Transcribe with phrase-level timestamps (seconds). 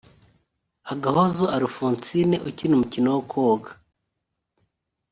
[0.93, 3.71] Agahozo Alphonsine ukina umukino wo koga